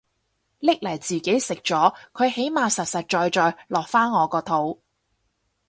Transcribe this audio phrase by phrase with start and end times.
[0.57, 4.81] 拎嚟自己食咗佢起碼實實在在落返我個肚